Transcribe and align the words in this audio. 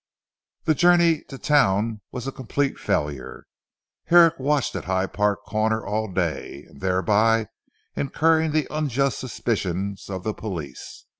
The 0.63 0.73
journey 0.73 1.21
to 1.25 1.37
town 1.37 2.01
was 2.11 2.25
a 2.25 2.31
complete 2.31 2.79
failure. 2.79 3.45
Herrick 4.05 4.39
watched 4.39 4.75
at 4.75 4.85
Hyde 4.85 5.13
Park 5.13 5.43
Corner 5.45 5.85
all 5.85 6.11
day, 6.11 6.65
and 6.67 6.81
thereby 6.81 7.49
incurred 7.95 8.51
the 8.51 8.65
unjust 8.71 9.19
suspicions 9.19 10.09
of 10.09 10.23
the 10.23 10.33
police. 10.33 11.05